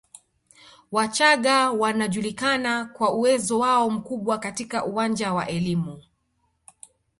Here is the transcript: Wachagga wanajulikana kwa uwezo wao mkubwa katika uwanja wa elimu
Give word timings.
Wachagga 0.91 1.71
wanajulikana 1.71 2.85
kwa 2.85 3.13
uwezo 3.13 3.59
wao 3.59 3.89
mkubwa 3.89 4.37
katika 4.39 4.85
uwanja 4.85 5.33
wa 5.33 5.47
elimu 5.47 6.03